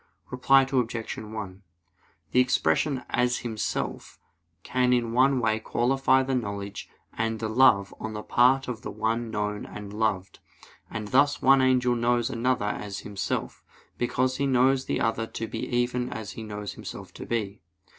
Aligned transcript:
Reply 0.31 0.63
Obj. 0.63 1.17
1: 1.17 1.61
The 2.31 2.39
expression 2.39 3.03
'as 3.11 3.37
himself' 3.45 4.17
can 4.63 4.93
in 4.93 5.13
one 5.13 5.39
way 5.39 5.59
qualify 5.59 6.23
the 6.23 6.33
knowledge 6.33 6.89
and 7.13 7.39
the 7.39 7.47
love 7.47 7.93
on 7.99 8.13
the 8.13 8.23
part 8.23 8.67
of 8.67 8.81
the 8.81 8.89
one 8.89 9.29
known 9.29 9.63
and 9.67 9.93
loved: 9.93 10.39
and 10.89 11.09
thus 11.09 11.39
one 11.43 11.61
angel 11.61 11.93
knows 11.95 12.31
another 12.31 12.65
as 12.65 13.01
himself, 13.01 13.63
because 13.99 14.37
he 14.37 14.47
knows 14.47 14.85
the 14.85 14.99
other 14.99 15.27
to 15.27 15.45
be 15.47 15.67
even 15.69 16.11
as 16.11 16.31
he 16.31 16.41
knows 16.41 16.73
himself 16.73 17.13
to 17.13 17.27
be. 17.27 17.61